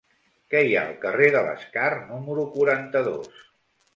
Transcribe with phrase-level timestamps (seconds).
[0.53, 3.41] Què hi ha al carrer de l'Escar número quaranta-dos?